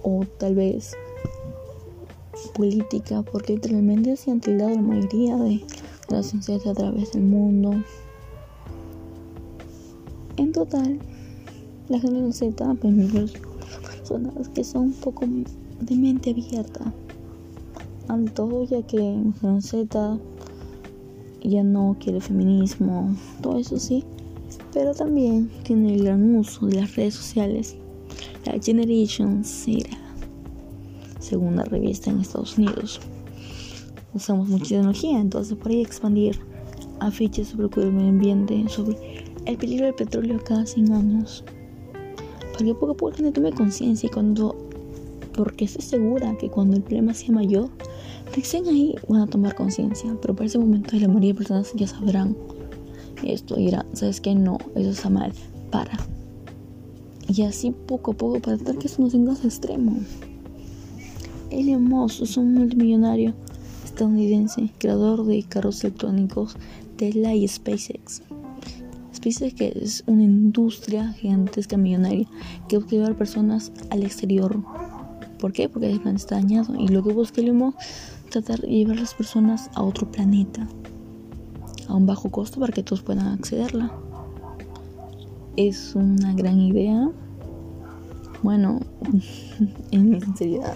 o 0.03 0.25
tal 0.39 0.55
vez 0.55 0.97
política 2.55 3.23
porque 3.23 3.55
literalmente 3.55 4.17
se 4.17 4.31
han 4.31 4.41
tildado 4.41 4.71
la 4.71 4.83
mayoría 4.83 5.37
de 5.37 5.65
la 6.09 6.23
sociedad 6.23 6.69
a 6.69 6.75
través 6.75 7.13
del 7.13 7.23
mundo. 7.23 7.75
En 10.37 10.53
total, 10.53 10.99
la 11.89 12.01
generación 12.01 12.33
Z, 12.33 12.77
pues, 12.81 13.33
personas 14.03 14.49
que 14.49 14.65
son 14.65 14.83
un 14.83 14.93
poco 14.93 15.25
de 15.27 15.97
mente 15.97 16.31
abierta 16.31 16.93
al 18.09 18.31
todo, 18.33 18.65
ya 18.65 18.83
que 18.83 19.23
Z 19.61 20.19
ya 21.43 21.63
no 21.63 21.97
quiere 21.99 22.21
feminismo, 22.21 23.15
todo 23.41 23.59
eso 23.59 23.79
sí, 23.79 24.05
pero 24.73 24.95
también 24.95 25.51
tiene 25.63 25.95
el 25.95 26.05
gran 26.05 26.37
uso 26.37 26.67
de 26.67 26.81
las 26.81 26.95
redes 26.97 27.15
sociales. 27.15 27.77
La 28.45 28.61
Generation 28.61 29.45
Z 29.45 29.89
segunda 31.21 31.65
revista 31.65 32.11
en 32.11 32.21
Estados 32.21 32.59
Unidos. 32.59 33.01
Usamos 34.15 34.49
mucha 34.49 34.71
tecnología, 34.71 35.19
entonces 35.19 35.57
por 35.57 35.71
ahí 35.71 35.81
expandir 35.81 36.39
afiches 37.01 37.49
sobre 37.49 37.69
el 37.83 37.93
medio 37.93 38.11
ambiente, 38.11 38.65
sobre 38.69 39.25
el 39.47 39.57
peligro 39.57 39.87
del 39.87 39.95
petróleo 39.95 40.41
cada 40.45 40.67
100 40.67 40.93
años. 40.93 41.45
Que 42.63 42.75
poco 42.75 42.93
a 42.93 42.97
poco 42.97 43.13
gente 43.13 43.33
tome 43.33 43.53
conciencia 43.53 44.07
y 44.07 44.11
cuando, 44.11 44.57
porque 45.35 45.65
estoy 45.65 45.83
segura 45.83 46.37
que 46.39 46.49
cuando 46.49 46.77
el 46.77 46.83
problema 46.83 47.13
sea 47.13 47.33
mayor, 47.33 47.71
recién 48.37 48.69
ahí 48.69 48.95
van 49.09 49.23
a 49.23 49.27
tomar 49.27 49.57
conciencia, 49.57 50.17
pero 50.23 50.35
para 50.35 50.47
ese 50.47 50.59
momento 50.59 50.97
la 50.97 51.09
mayoría 51.09 51.33
de 51.33 51.39
personas 51.39 51.73
ya 51.75 51.89
sabrán 51.89 52.37
esto 53.25 53.59
y 53.59 53.67
dirán, 53.67 53.87
¿sabes 53.95 54.21
qué? 54.21 54.35
No, 54.37 54.59
eso 54.77 54.91
está 54.91 55.11
mal, 55.11 55.33
para. 55.71 55.99
Y 57.29 57.43
así 57.43 57.73
poco 57.73 58.13
a 58.13 58.15
poco 58.15 58.41
para 58.41 58.57
tratar 58.59 58.79
que 58.79 58.87
eso 58.87 59.03
no 59.03 59.09
un 59.13 59.27
caso 59.27 59.47
extremo. 59.47 59.97
Elon 61.51 61.85
Musk 61.85 62.23
es 62.23 62.37
un 62.37 62.55
multimillonario 62.55 63.35
estadounidense, 63.85 64.71
creador 64.79 65.27
de 65.27 65.43
carros 65.43 65.83
electrónicos, 65.83 66.57
Tesla 66.97 67.35
y 67.35 67.47
SpaceX. 67.49 68.23
SpaceX 69.23 69.61
es 69.61 70.05
una 70.07 70.23
industria 70.23 71.13
gigantesca 71.13 71.77
millonaria 71.77 72.27
que 72.69 72.79
busca 72.79 72.93
llevar 72.93 73.17
personas 73.17 73.73
al 73.91 74.03
exterior. 74.03 74.63
¿Por 75.39 75.53
qué? 75.53 75.69
Porque 75.69 75.91
el 75.91 76.01
planeta 76.01 76.23
está 76.23 76.35
dañado 76.37 76.75
y 76.77 76.89
lo 76.89 77.03
que 77.03 77.13
busca 77.13 77.41
es 77.41 77.51
tratar 78.31 78.61
de 78.61 78.69
llevar 78.69 78.99
las 78.99 79.15
personas 79.15 79.71
a 79.75 79.83
otro 79.83 80.11
planeta 80.11 80.67
a 81.89 81.95
un 81.95 82.07
bajo 82.07 82.31
costo 82.31 82.61
para 82.61 82.73
que 82.73 82.83
todos 82.83 83.03
puedan 83.03 83.29
accederla. 83.29 83.93
Es 85.57 85.95
una 85.95 86.33
gran 86.35 86.59
idea. 86.61 87.11
Bueno, 88.43 88.81
en 89.91 90.11
mi 90.11 90.21
sinceridad 90.21 90.75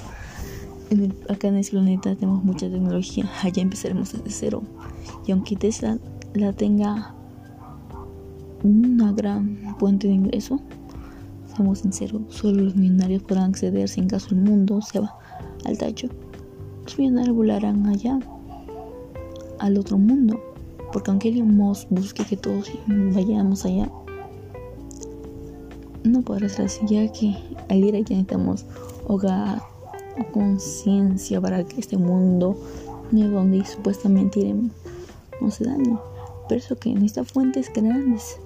acá 1.28 1.48
en 1.48 1.56
el 1.56 1.66
planeta 1.66 2.14
tenemos 2.14 2.44
mucha 2.44 2.70
tecnología, 2.70 3.28
allá 3.42 3.62
empezaremos 3.62 4.12
desde 4.12 4.30
cero. 4.30 4.62
Y 5.26 5.32
aunque 5.32 5.56
Tesla 5.56 5.98
la 6.34 6.52
tenga 6.52 7.15
una 8.66 9.12
gran 9.12 9.76
fuente 9.78 10.08
de 10.08 10.14
ingreso, 10.14 10.60
seamos 11.54 11.80
sinceros, 11.80 12.22
solo 12.28 12.64
los 12.64 12.76
millonarios 12.76 13.22
podrán 13.22 13.50
acceder 13.50 13.88
si 13.88 14.00
en 14.00 14.08
caso 14.08 14.28
el 14.30 14.40
mundo 14.42 14.80
se 14.82 15.00
va 15.00 15.14
al 15.64 15.78
tacho. 15.78 16.08
Los 16.84 16.98
millonarios 16.98 17.34
volarán 17.34 17.86
allá, 17.86 18.18
al 19.58 19.78
otro 19.78 19.98
mundo, 19.98 20.40
porque 20.92 21.10
aunque 21.10 21.28
Elon 21.28 21.56
Musk 21.56 21.88
busque 21.90 22.24
que 22.24 22.36
todos 22.36 22.70
vayamos 22.86 23.64
allá, 23.64 23.90
no 26.04 26.22
podrá 26.22 26.48
ser 26.48 26.66
así, 26.66 26.80
ya 26.86 27.10
que 27.10 27.36
al 27.68 27.78
ir 27.78 27.94
allá 27.94 28.10
necesitamos 28.10 28.64
hogar, 29.06 29.62
conciencia 30.32 31.40
para 31.40 31.64
que 31.64 31.80
este 31.80 31.96
mundo 31.96 32.56
nuevo 33.10 33.36
donde 33.36 33.64
supuestamente 33.64 34.40
iremos 34.40 34.72
no 35.40 35.50
se 35.50 35.64
dañe. 35.64 35.98
Pero 36.48 36.58
eso 36.58 36.78
que 36.78 36.92
necesita 36.94 37.24
fuentes 37.24 37.70
grandes, 37.72 38.38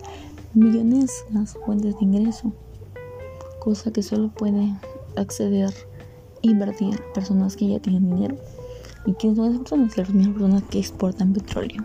millonesas 0.55 1.57
fuentes 1.65 1.99
de 1.99 2.05
ingreso, 2.05 2.53
cosa 3.61 3.93
que 3.93 4.03
solo 4.03 4.29
puede 4.31 4.75
acceder, 5.17 5.73
invertir 6.43 7.01
personas 7.15 7.57
que 7.57 7.69
ya 7.69 7.81
tienen 7.81 8.11
dinero. 8.11 8.37
¿Y 9.07 9.13
quiénes 9.15 9.39
son 9.39 9.49
esas 9.49 9.61
personas? 9.61 9.97
Las 9.97 10.11
mismas 10.11 10.35
personas 10.35 10.63
que 10.65 10.79
exportan 10.79 11.33
petróleo. 11.33 11.85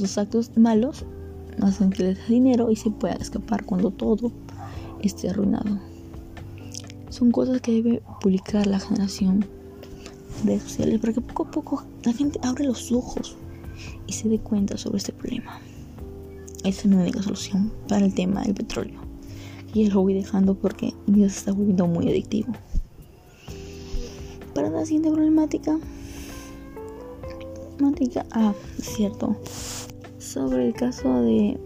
Los 0.00 0.18
actos 0.18 0.50
malos 0.56 1.04
hacen 1.60 1.90
que 1.90 2.02
les 2.02 2.18
dé 2.18 2.34
dinero 2.34 2.70
y 2.70 2.76
se 2.76 2.90
pueda 2.90 3.14
escapar 3.14 3.64
cuando 3.64 3.90
todo 3.90 4.32
esté 5.00 5.30
arruinado. 5.30 5.78
Son 7.10 7.30
cosas 7.30 7.60
que 7.60 7.72
debe 7.72 8.02
publicar 8.20 8.66
la 8.66 8.80
generación 8.80 9.46
de 10.42 10.46
redes 10.46 10.64
sociales 10.64 10.98
para 11.00 11.12
que 11.12 11.20
poco 11.20 11.44
a 11.44 11.50
poco 11.50 11.84
la 12.02 12.12
gente 12.12 12.40
abra 12.42 12.64
los 12.64 12.90
ojos 12.90 13.36
y 14.06 14.12
se 14.12 14.28
dé 14.28 14.40
cuenta 14.40 14.76
sobre 14.76 14.98
este 14.98 15.12
problema. 15.12 15.60
Esa 16.64 16.80
es 16.80 16.86
mi 16.86 16.96
única 16.96 17.22
solución 17.22 17.70
para 17.88 18.06
el 18.06 18.14
tema 18.14 18.42
del 18.42 18.54
petróleo. 18.54 18.98
Y 19.74 19.86
lo 19.90 20.00
voy 20.00 20.14
dejando 20.14 20.54
porque 20.54 20.94
Dios 21.06 21.32
se 21.32 21.38
está 21.40 21.52
volviendo 21.52 21.86
muy 21.86 22.08
adictivo. 22.08 22.54
Para 24.54 24.70
la 24.70 24.86
siguiente 24.86 25.10
problemática, 25.10 25.78
problemática, 27.76 28.24
ah, 28.30 28.54
cierto, 28.80 29.36
sobre 30.18 30.68
el 30.68 30.72
caso 30.72 31.22
de 31.22 31.58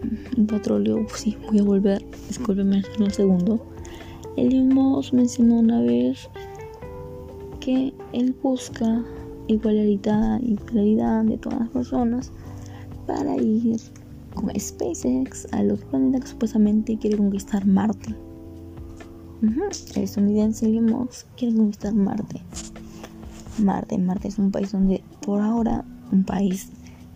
petróleo, 0.48 1.06
sí, 1.14 1.36
voy 1.46 1.60
a 1.60 1.62
volver, 1.62 2.04
discúlpeme 2.26 2.82
un 2.98 3.10
segundo. 3.12 3.64
Elion 4.36 4.74
mencionó 5.12 5.60
una 5.60 5.80
vez 5.80 6.28
que 7.60 7.94
él 8.12 8.34
busca 8.42 9.04
igualdad, 9.46 10.40
igualdad 10.40 11.24
de 11.24 11.38
todas 11.38 11.60
las 11.60 11.68
personas 11.68 12.32
para 13.06 13.36
ir 13.36 13.80
con 14.38 14.50
SpaceX 14.58 15.48
al 15.52 15.72
otro 15.72 15.88
planeta 15.88 16.20
que 16.20 16.28
supuestamente 16.28 16.96
quiere 16.96 17.16
conquistar 17.16 17.66
Marte. 17.66 18.14
El 19.42 20.02
estadounidense 20.02 20.66
Elon 20.66 21.08
quiere 21.36 21.56
conquistar 21.56 21.92
Marte. 21.94 22.40
Marte, 23.58 23.98
Marte 23.98 24.28
es 24.28 24.38
un 24.38 24.50
país 24.50 24.72
donde 24.72 25.02
por 25.20 25.40
ahora, 25.40 25.84
un 26.12 26.24
país, 26.24 26.68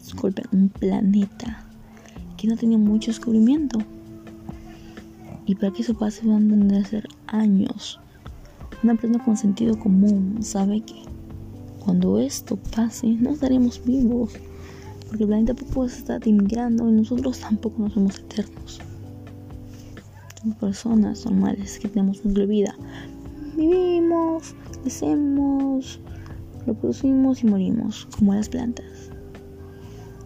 disculpen, 0.02 0.46
un 0.52 0.68
planeta 0.68 1.64
que 2.36 2.48
no 2.48 2.56
tenía 2.56 2.78
mucho 2.78 3.10
descubrimiento. 3.10 3.78
Y 5.46 5.54
para 5.54 5.72
que 5.72 5.82
eso 5.82 5.94
pase 5.94 6.26
van 6.26 6.46
a 6.46 6.50
tener 6.50 6.82
que 6.82 6.88
ser 6.88 7.08
años. 7.28 8.00
Una 8.82 8.94
persona 8.96 9.24
con 9.24 9.36
sentido 9.36 9.78
común 9.78 10.38
sabe 10.40 10.80
que 10.80 11.02
cuando 11.84 12.18
esto 12.18 12.56
pase 12.56 13.08
no 13.08 13.30
estaremos 13.30 13.84
vivos. 13.84 14.32
Porque 15.12 15.24
el 15.24 15.28
planeta 15.28 15.52
poco 15.52 15.84
está 15.84 16.18
inmigrando 16.24 16.88
y 16.88 16.92
nosotros 16.92 17.38
tampoco 17.38 17.82
no 17.82 17.90
somos 17.90 18.18
eternos. 18.18 18.80
Somos 20.40 20.56
personas 20.56 21.26
normales 21.26 21.78
que 21.78 21.88
tenemos 21.88 22.24
una 22.24 22.46
vida. 22.46 22.74
Vivimos, 23.54 24.54
crecemos, 24.80 26.00
reproducimos 26.66 27.42
y 27.42 27.46
morimos, 27.46 28.08
como 28.18 28.32
las 28.32 28.48
plantas. 28.48 29.10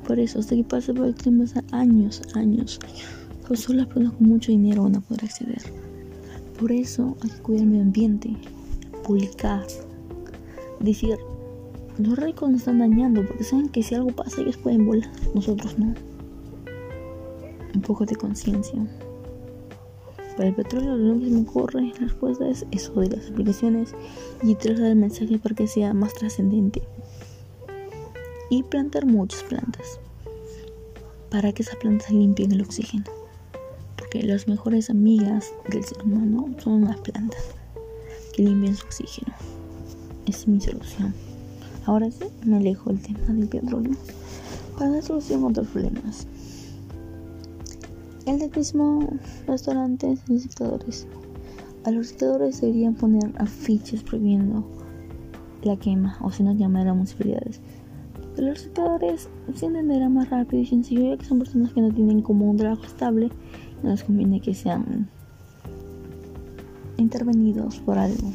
Por 0.06 0.20
eso, 0.20 0.38
hasta 0.38 0.54
que 0.54 0.62
pase 0.62 0.94
por 0.94 1.06
el 1.06 1.16
tiempo, 1.16 1.52
años, 1.72 2.22
años. 2.34 2.78
Solo 3.54 3.78
las 3.78 3.86
personas 3.88 4.12
con 4.12 4.28
mucho 4.28 4.52
dinero 4.52 4.84
van 4.84 4.94
a 4.94 5.00
poder 5.00 5.24
acceder. 5.24 5.62
Por 6.60 6.70
eso 6.70 7.16
hay 7.24 7.30
que 7.30 7.42
cuidar 7.42 7.62
el 7.64 7.70
medio 7.70 7.82
ambiente, 7.82 8.36
publicar, 9.02 9.66
decir, 10.78 11.18
los 11.98 12.18
ricos 12.18 12.50
nos 12.50 12.60
están 12.60 12.78
dañando 12.78 13.24
porque 13.26 13.44
saben 13.44 13.68
que 13.68 13.82
si 13.82 13.94
algo 13.94 14.10
pasa 14.10 14.40
ellos 14.40 14.56
pueden 14.56 14.86
volar, 14.86 15.10
nosotros 15.34 15.78
no. 15.78 15.94
Un 17.74 17.82
poco 17.82 18.04
de 18.06 18.16
conciencia. 18.16 18.86
Para 20.36 20.48
el 20.48 20.54
petróleo 20.54 20.96
lo 20.96 21.18
que 21.18 21.30
me 21.30 21.40
ocurre, 21.40 21.92
la 21.94 22.06
respuesta 22.06 22.48
es 22.48 22.66
eso 22.70 22.92
de 23.00 23.16
las 23.16 23.30
aplicaciones 23.30 23.94
y 24.42 24.54
trasladar 24.54 24.92
el 24.92 24.96
mensaje 24.96 25.38
para 25.38 25.54
que 25.54 25.66
sea 25.66 25.94
más 25.94 26.12
trascendente. 26.14 26.82
Y 28.50 28.62
plantar 28.62 29.06
muchas 29.06 29.42
plantas 29.42 29.98
para 31.30 31.52
que 31.52 31.62
esas 31.62 31.76
plantas 31.76 32.10
limpien 32.10 32.52
el 32.52 32.62
oxígeno 32.62 33.04
porque 33.96 34.22
las 34.22 34.46
mejores 34.46 34.90
amigas 34.90 35.52
del 35.68 35.82
ser 35.82 36.02
humano 36.04 36.54
son 36.62 36.84
las 36.84 36.98
plantas 36.98 37.42
que 38.32 38.42
limpian 38.42 38.76
su 38.76 38.84
oxígeno. 38.84 39.34
Esa 40.26 40.38
es 40.38 40.48
mi 40.48 40.60
solución. 40.60 41.14
Ahora 41.86 42.10
sí, 42.10 42.24
me 42.44 42.56
alejo 42.56 42.90
del 42.90 43.00
tema 43.00 43.20
del 43.28 43.48
petróleo 43.48 43.96
para 44.76 44.90
dar 44.90 45.02
solución 45.02 45.44
a 45.44 45.46
otros 45.46 45.68
problemas. 45.68 46.26
El 48.26 48.50
turismo, 48.50 49.08
restaurantes 49.46 50.20
y 50.28 50.32
recicladores. 50.32 51.06
A 51.84 51.92
los 51.92 52.06
recicladores 52.06 52.60
deberían 52.60 52.94
poner 52.94 53.30
afiches 53.38 54.02
prohibiendo 54.02 54.66
la 55.62 55.76
quema 55.76 56.18
o 56.22 56.32
si 56.32 56.42
no 56.42 56.52
llamar 56.52 56.88
a 56.88 56.94
municipalidades. 56.94 57.60
Los 58.36 58.58
recicladores 58.58 59.28
se 59.54 59.66
entenderá 59.66 60.08
más 60.08 60.28
rápido 60.28 60.62
y 60.62 60.66
sencillo 60.66 61.10
ya 61.10 61.16
que 61.16 61.24
son 61.24 61.38
personas 61.38 61.72
que 61.72 61.80
no 61.80 61.94
tienen 61.94 62.20
como 62.20 62.50
un 62.50 62.56
trabajo 62.56 62.84
estable 62.84 63.30
no 63.84 63.90
les 63.90 64.02
conviene 64.02 64.40
que 64.40 64.54
sean 64.54 65.08
intervenidos 66.96 67.78
por 67.78 67.96
algo, 67.96 68.32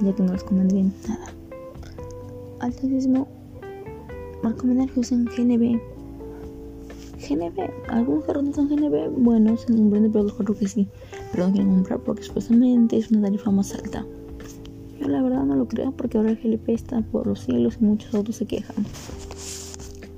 ya 0.00 0.14
que 0.14 0.22
no 0.22 0.32
les 0.32 0.44
convendría 0.44 0.84
nada. 1.06 1.39
Al 2.60 2.76
turismo, 2.76 3.26
recomendar 4.42 4.90
que 4.90 5.00
usen 5.00 5.24
GNB. 5.24 5.80
GNB, 7.26 7.70
algunos 7.88 8.24
carros 8.24 8.44
no 8.44 8.52
son 8.52 8.68
GNB, 8.68 9.10
bueno, 9.18 9.56
se 9.56 9.72
nombre 9.72 10.00
pero 10.10 10.24
los 10.24 10.34
carros 10.34 10.58
que 10.58 10.68
sí, 10.68 10.88
pero 11.32 11.46
no 11.46 11.52
quieren 11.52 11.70
comprar 11.70 12.00
porque 12.00 12.22
supuestamente 12.22 12.96
es 12.96 13.10
una 13.10 13.22
tarifa 13.22 13.50
más 13.50 13.74
alta. 13.74 14.04
Yo 14.98 15.08
la 15.08 15.22
verdad 15.22 15.44
no 15.44 15.56
lo 15.56 15.66
creo 15.66 15.92
porque 15.92 16.18
ahora 16.18 16.30
el 16.30 16.36
GLP 16.36 16.68
está 16.70 17.00
por 17.00 17.26
los 17.26 17.40
cielos 17.40 17.78
y 17.80 17.84
muchos 17.84 18.14
otros 18.14 18.36
se 18.36 18.46
quejan. 18.46 18.84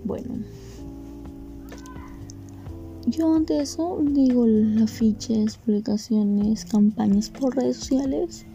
Bueno. 0.05 0.35
Yo 3.07 3.35
ante 3.35 3.61
eso 3.61 4.01
digo 4.01 4.47
afiches, 4.83 5.57
publicaciones, 5.59 6.65
campañas 6.65 7.31
por 7.31 7.57
redes 7.57 7.77
sociales 7.77 8.47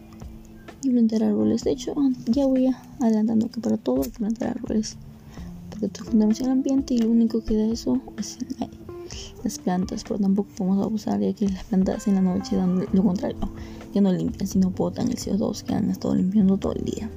y 0.82 0.90
plantar 0.90 1.24
árboles. 1.24 1.64
De 1.64 1.72
hecho, 1.72 1.94
ya 2.26 2.46
voy 2.46 2.74
adelantando 3.00 3.50
que 3.50 3.60
para 3.60 3.76
todo 3.76 4.02
hay 4.02 4.10
que 4.10 4.18
plantar 4.18 4.56
árboles. 4.56 4.96
Porque 5.70 5.88
tú 5.88 6.04
contaminación 6.04 6.48
el 6.48 6.52
ambiente 6.52 6.94
y 6.94 6.98
lo 6.98 7.10
único 7.10 7.42
que 7.42 7.56
da 7.56 7.66
eso 7.66 8.00
es 8.18 8.38
las 9.44 9.58
plantas. 9.58 10.04
Pero 10.04 10.18
tampoco 10.18 10.48
podemos 10.56 10.84
abusar 10.84 11.20
ya 11.20 11.32
que 11.32 11.48
las 11.48 11.64
plantas 11.64 12.06
en 12.08 12.16
la 12.16 12.20
noche 12.20 12.56
dan 12.56 12.86
lo 12.92 13.02
contrario. 13.02 13.38
Ya 13.94 14.00
no 14.00 14.12
limpian, 14.12 14.46
sino 14.46 14.70
botan 14.70 15.08
el 15.08 15.16
CO2 15.16 15.62
que 15.62 15.74
han 15.74 15.90
estado 15.90 16.14
limpiando 16.14 16.56
todo 16.56 16.74
el 16.74 16.84
día. 16.84 17.10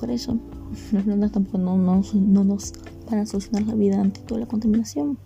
Por 0.00 0.10
eso, 0.10 0.38
las 0.92 1.04
plantas 1.04 1.32
tampoco 1.32 1.58
no, 1.58 1.76
no, 1.76 2.02
no 2.14 2.44
nos 2.44 2.72
van 3.10 3.20
a 3.20 3.26
solucionar 3.26 3.62
la 3.62 3.74
vida 3.74 4.00
ante 4.00 4.20
toda 4.20 4.40
la 4.40 4.46
contaminación 4.46 5.18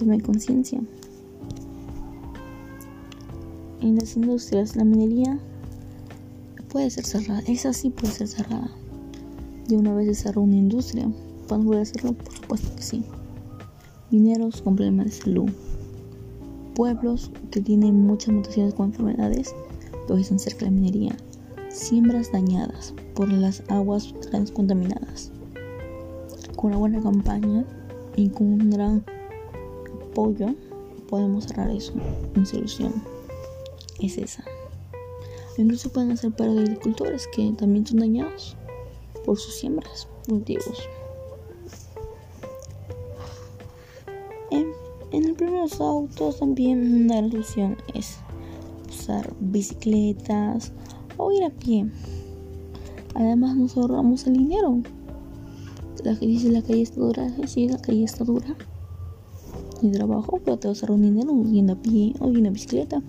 tome 0.00 0.18
conciencia. 0.22 0.80
En 3.82 3.96
las 3.96 4.16
industrias, 4.16 4.74
la 4.74 4.84
minería 4.84 5.38
puede 6.70 6.90
ser 6.90 7.04
cerrada. 7.04 7.42
Esa 7.46 7.72
sí 7.72 7.90
puede 7.90 8.12
ser 8.12 8.28
cerrada. 8.28 8.70
De 9.68 9.76
una 9.76 9.94
vez 9.94 10.06
se 10.06 10.24
cerró 10.24 10.42
una 10.42 10.56
industria. 10.56 11.10
¿Pueden 11.48 11.64
volver 11.64 11.80
a 11.80 11.82
hacerlo? 11.82 12.12
Por 12.14 12.32
supuesto 12.32 12.76
que 12.76 12.82
sí. 12.82 13.04
Mineros 14.10 14.62
con 14.62 14.76
problemas 14.76 15.06
de 15.06 15.12
salud. 15.12 15.50
Pueblos 16.74 17.30
que 17.50 17.60
tienen 17.60 18.06
muchas 18.06 18.34
mutaciones 18.34 18.74
con 18.74 18.86
enfermedades 18.86 19.54
lo 20.08 20.16
están 20.16 20.38
cerca 20.38 20.60
de 20.60 20.66
la 20.66 20.70
minería. 20.72 21.16
Siembras 21.68 22.32
dañadas 22.32 22.94
por 23.14 23.30
las 23.30 23.62
aguas 23.68 24.14
transcontaminadas. 24.30 25.30
Con 26.56 26.70
una 26.70 26.78
buena 26.78 27.00
campaña 27.00 27.64
y 28.16 28.28
con 28.28 28.46
un 28.46 28.70
gran 28.70 29.04
apoyo, 30.10 30.54
podemos 31.08 31.44
cerrar 31.44 31.70
eso. 31.70 31.92
Mi 32.34 32.44
solución 32.44 32.92
es 34.00 34.18
esa. 34.18 34.44
Incluso 35.60 35.92
pueden 35.92 36.12
hacer 36.12 36.32
para 36.32 36.50
agricultores 36.52 37.28
que 37.34 37.52
también 37.52 37.86
son 37.86 37.98
dañados 37.98 38.56
por 39.26 39.38
sus 39.38 39.54
siembras, 39.54 40.08
cultivos. 40.26 40.88
En, 44.50 44.68
en 45.12 45.24
el 45.24 45.34
primer 45.34 45.68
autos 45.78 46.38
también 46.38 47.04
una 47.04 47.20
solución 47.30 47.76
es 47.92 48.16
usar 48.88 49.34
bicicletas 49.38 50.72
o 51.18 51.30
ir 51.30 51.44
a 51.44 51.50
pie. 51.50 51.90
Además 53.14 53.54
nos 53.54 53.76
ahorramos 53.76 54.26
el 54.26 54.38
dinero. 54.38 54.80
La 56.02 56.18
que 56.18 56.26
dice 56.26 56.48
la 56.48 56.62
calle 56.62 56.80
está 56.80 57.00
dura, 57.00 57.30
sí, 57.46 57.68
la 57.68 57.78
calle 57.78 58.04
está 58.04 58.24
dura 58.24 58.56
ni 59.82 59.92
trabajo, 59.92 60.40
pero 60.42 60.58
te 60.58 60.68
vas 60.68 60.82
a 60.82 60.86
ahorrar 60.86 61.02
dinero 61.02 61.42
yendo 61.44 61.74
a 61.74 61.76
pie 61.76 62.14
o 62.18 62.30
yendo 62.30 62.48
a 62.48 62.52
bicicleta. 62.52 63.02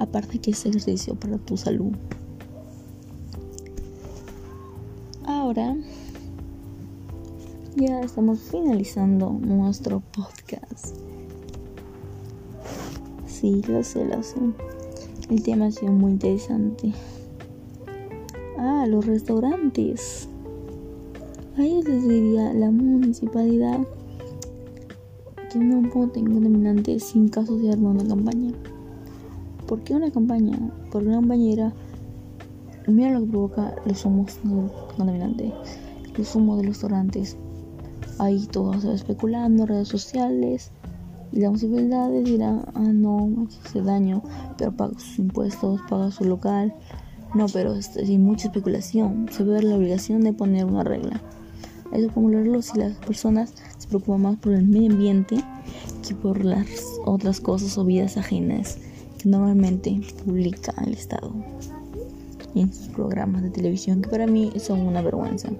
Aparte 0.00 0.38
que 0.38 0.52
es 0.52 0.64
ejercicio 0.64 1.14
para 1.14 1.36
tu 1.36 1.58
salud. 1.58 1.92
Ahora 5.26 5.76
ya 7.76 8.00
estamos 8.00 8.40
finalizando 8.40 9.30
nuestro 9.30 10.00
podcast. 10.00 10.96
Sí, 13.26 13.60
lo 13.68 13.84
sé, 13.84 14.06
lo 14.06 14.22
sé. 14.22 14.38
El 15.28 15.42
tema 15.42 15.66
ha 15.66 15.70
sido 15.70 15.92
muy 15.92 16.12
interesante. 16.12 16.94
Ah, 18.56 18.86
los 18.88 19.04
restaurantes. 19.04 20.30
A 21.58 21.62
ellos 21.62 21.84
les 21.84 22.08
diría 22.08 22.54
la 22.54 22.70
municipalidad 22.70 23.80
que 25.52 25.58
no 25.58 25.86
voten 25.90 26.32
contaminantes 26.32 27.04
sin 27.04 27.28
caso 27.28 27.58
de 27.58 27.70
armar 27.70 27.96
una 27.96 28.08
campaña. 28.08 28.54
¿Por 29.70 29.84
qué 29.84 29.94
una 29.94 30.10
campaña? 30.10 30.58
Porque 30.90 31.06
una 31.06 31.20
campaña 31.20 31.72
mira 32.88 33.12
lo 33.12 33.20
que 33.20 33.26
provoca 33.26 33.76
los 33.86 34.04
humos 34.04 34.36
contaminantes, 34.96 35.52
los 36.18 36.34
humos 36.34 36.56
de 36.56 36.64
los 36.64 36.74
restaurantes. 36.74 37.36
Ahí 38.18 38.48
todo 38.50 38.80
se 38.80 38.92
especulando, 38.92 39.66
redes 39.66 39.86
sociales, 39.86 40.72
y 41.30 41.38
las 41.38 41.50
municipalidades 41.50 42.24
dirán, 42.24 42.64
ah 42.74 42.80
no, 42.92 43.46
hace 43.64 43.80
daño, 43.80 44.24
pero 44.58 44.72
paga 44.72 44.98
sus 44.98 45.20
impuestos, 45.20 45.80
paga 45.88 46.10
su 46.10 46.24
local. 46.24 46.74
No, 47.36 47.46
pero 47.46 47.74
este, 47.74 48.04
sin 48.04 48.24
mucha 48.24 48.48
especulación, 48.48 49.28
se 49.30 49.44
ve 49.44 49.62
la 49.62 49.76
obligación 49.76 50.22
de 50.22 50.32
poner 50.32 50.64
una 50.64 50.82
regla. 50.82 51.22
Eso 51.92 52.12
como 52.12 52.28
lograrlo 52.28 52.60
si 52.60 52.76
las 52.76 52.96
personas 52.96 53.54
se 53.78 53.86
preocupan 53.86 54.22
más 54.22 54.36
por 54.38 54.52
el 54.52 54.66
medio 54.66 54.90
ambiente 54.90 55.36
que 56.04 56.16
por 56.16 56.44
las 56.44 56.66
otras 57.04 57.40
cosas 57.40 57.78
o 57.78 57.84
vidas 57.84 58.16
ajenas 58.16 58.80
que 59.20 59.28
normalmente 59.28 60.00
publica 60.24 60.72
el 60.84 60.94
Estado 60.94 61.32
en 62.54 62.72
sus 62.72 62.88
programas 62.88 63.42
de 63.42 63.50
televisión 63.50 64.00
que 64.00 64.08
para 64.08 64.26
mí 64.26 64.50
son 64.58 64.80
una 64.80 65.02
vergüenza. 65.02 65.50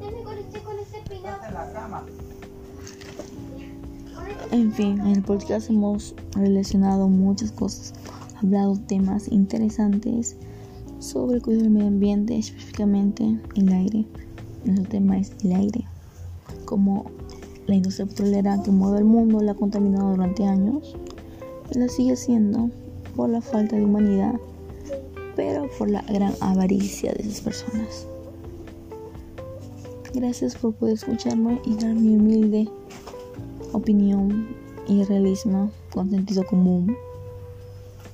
En 4.50 4.72
fin, 4.72 5.00
en 5.00 5.08
el 5.08 5.22
podcast 5.22 5.68
hemos 5.68 6.14
relacionado 6.34 7.08
muchas 7.08 7.52
cosas, 7.52 7.92
hablado 8.42 8.78
temas 8.88 9.28
interesantes 9.30 10.36
sobre 10.98 11.36
el 11.36 11.42
cuidado 11.42 11.64
del 11.64 11.72
medio 11.72 11.88
ambiente, 11.88 12.38
específicamente 12.38 13.38
el 13.56 13.72
aire. 13.72 14.06
Nuestro 14.64 14.88
tema 14.88 15.18
es 15.18 15.32
el 15.44 15.52
aire, 15.52 15.84
como 16.64 17.10
la 17.66 17.74
industria 17.74 18.06
petrolera 18.06 18.60
que 18.62 18.70
mueve 18.70 18.98
el 18.98 19.04
mundo 19.04 19.40
la 19.40 19.52
ha 19.52 19.54
contaminado 19.54 20.10
durante 20.10 20.44
años, 20.44 20.96
la 21.74 21.88
sigue 21.88 22.14
haciendo 22.14 22.70
por 23.20 23.28
la 23.28 23.42
falta 23.42 23.76
de 23.76 23.84
humanidad, 23.84 24.40
pero 25.36 25.68
por 25.76 25.90
la 25.90 26.00
gran 26.00 26.32
avaricia 26.40 27.12
de 27.12 27.20
esas 27.20 27.42
personas. 27.42 28.06
Gracias 30.14 30.56
por 30.56 30.72
poder 30.72 30.94
escucharme 30.94 31.60
y 31.66 31.74
dar 31.74 31.94
mi 31.94 32.16
humilde 32.16 32.66
opinión 33.72 34.56
y 34.88 35.04
realismo 35.04 35.70
con 35.92 36.08
sentido 36.08 36.46
común. 36.46 36.96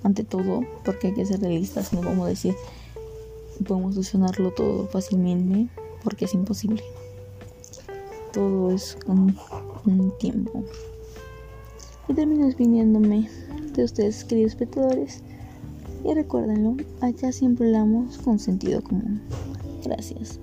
Ante 0.03 0.25
todo, 0.25 0.63
porque 0.85 1.07
hay 1.07 1.15
que 1.15 1.25
ser 1.25 1.39
realistas, 1.39 1.93
no 1.93 2.01
vamos 2.01 2.27
decir 2.27 2.57
podemos 3.65 3.95
solucionarlo 3.95 4.51
todo 4.51 4.89
fácilmente, 4.89 5.69
porque 6.03 6.25
es 6.25 6.35
imposible. 6.35 6.83
Todo 8.33 8.73
es 8.73 8.99
un 9.07 10.13
tiempo. 10.19 10.65
Y 12.09 12.15
termino 12.15 12.47
despidiéndome 12.47 13.29
de 13.75 13.85
ustedes, 13.85 14.25
queridos 14.25 14.53
espectadores. 14.53 15.23
Y 16.05 16.15
recuérdenlo, 16.15 16.77
allá 17.01 17.33
siempre 17.33 17.67
hablamos 17.67 18.19
con 18.19 18.39
sentido 18.39 18.83
común. 18.83 19.21
Gracias. 19.85 20.39